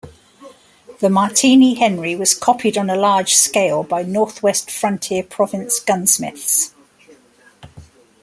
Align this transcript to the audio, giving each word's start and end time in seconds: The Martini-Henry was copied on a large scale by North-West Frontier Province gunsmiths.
The 0.99 1.11
Martini-Henry 1.11 2.15
was 2.15 2.33
copied 2.33 2.75
on 2.75 2.89
a 2.89 2.95
large 2.95 3.35
scale 3.35 3.83
by 3.83 4.01
North-West 4.01 4.71
Frontier 4.71 5.21
Province 5.21 5.79
gunsmiths. 5.79 6.73